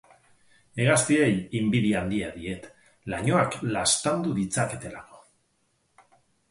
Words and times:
Hegaztiei 0.83 1.35
inbidia 1.59 1.99
handia 2.01 2.31
diet 2.39 2.67
lainoak 3.15 3.59
laztandu 3.77 4.35
ditzaketelako. 4.41 5.25